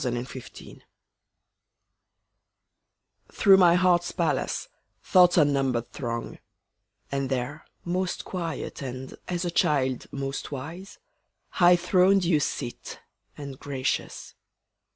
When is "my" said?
3.57-3.75